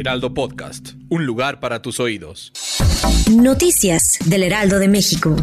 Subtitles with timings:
[0.00, 2.52] Heraldo Podcast, un lugar para tus oídos.
[3.30, 5.36] Noticias del Heraldo de México.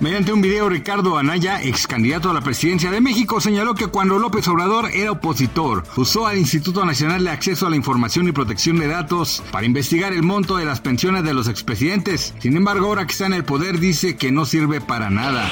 [0.00, 4.18] Mediante un video, Ricardo Anaya, ex candidato a la presidencia de México, señaló que cuando
[4.18, 8.80] López Obrador era opositor, usó al Instituto Nacional de Acceso a la Información y Protección
[8.80, 12.34] de Datos para investigar el monto de las pensiones de los expresidentes.
[12.40, 15.48] Sin embargo, ahora que está en el poder, dice que no sirve para nada.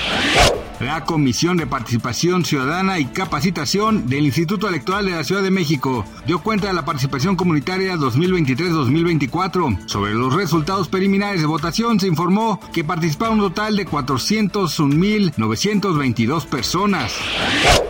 [0.81, 6.05] La Comisión de Participación Ciudadana y Capacitación del Instituto Electoral de la Ciudad de México
[6.27, 9.89] dio cuenta de la participación comunitaria 2023-2024.
[9.89, 17.15] Sobre los resultados preliminares de votación se informó que participaron un total de 401.922 personas.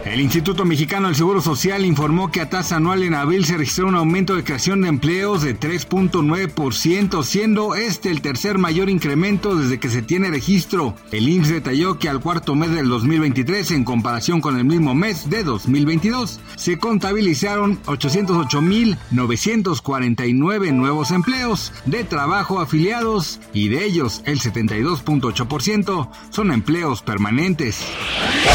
[0.05, 3.89] El Instituto Mexicano del Seguro Social informó que a tasa anual en abril se registró
[3.89, 9.81] un aumento de creación de empleos de 3.9%, siendo este el tercer mayor incremento desde
[9.81, 10.95] que se tiene registro.
[11.11, 15.31] El IMSS detalló que al cuarto mes del 2023 en comparación con el mismo mes
[15.31, 16.41] de 2022.
[16.57, 27.01] Se contabilizaron 808.949 nuevos empleos de trabajo afiliados y de ellos el 72.8% son empleos
[27.01, 27.83] permanentes.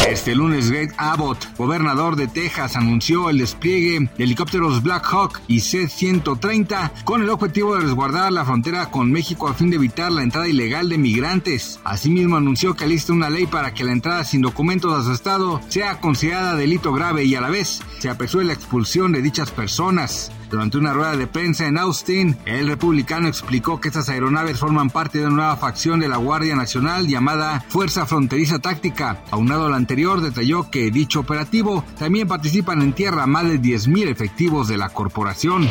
[0.08, 5.58] Este lunes Greg Abbott, gobernador de Texas, anunció el despliegue de helicópteros Black Hawk y
[5.60, 10.22] C-130 con el objetivo de resguardar la frontera con México a fin de evitar la
[10.22, 11.80] entrada ilegal de migrantes.
[11.82, 15.60] Asimismo anunció que alista una ley para que la entrada sin documentos a su estado
[15.68, 20.30] sea considerada delito grave y a la vez se apresure la expulsión de dichas personas.
[20.50, 25.18] Durante una rueda de prensa en Austin, el republicano explicó que estas aeronaves forman parte
[25.18, 29.22] de una nueva facción de la Guardia Nacional llamada Fuerza Fronteriza Táctica.
[29.30, 34.68] Aunado al anterior, detalló que dicho operativo también participan en tierra más de 10.000 efectivos
[34.68, 35.70] de la corporación.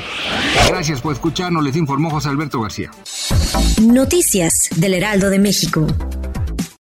[0.68, 2.90] Gracias por escucharnos, les informó José Alberto García.
[3.82, 5.86] Noticias del Heraldo de México.